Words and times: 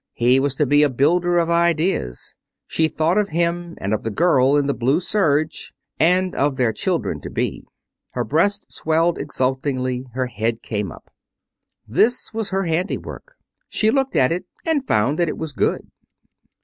He 0.13 0.39
was 0.39 0.55
to 0.55 0.65
be 0.65 0.81
a 0.81 0.89
builder 0.89 1.37
of 1.37 1.51
ideas. 1.51 2.33
She 2.65 2.87
thought 2.87 3.19
of 3.19 3.29
him, 3.29 3.75
and 3.79 3.93
of 3.93 4.01
the 4.01 4.09
girl 4.09 4.57
in 4.57 4.65
blue 4.65 4.99
serge, 4.99 5.73
and 5.99 6.33
of 6.33 6.55
their 6.55 6.73
children 6.73 7.21
to 7.21 7.29
be. 7.29 7.65
Her 8.13 8.23
breast 8.23 8.65
swelled 8.71 9.19
exultingly. 9.19 10.07
Her 10.15 10.25
head 10.25 10.63
came 10.63 10.91
up. 10.91 11.13
This 11.87 12.33
was 12.33 12.49
her 12.49 12.63
handiwork. 12.63 13.35
She 13.69 13.91
looked 13.91 14.15
at 14.15 14.31
it, 14.31 14.45
and 14.65 14.87
found 14.87 15.19
that 15.19 15.29
it 15.29 15.37
was 15.37 15.53
good. 15.53 15.91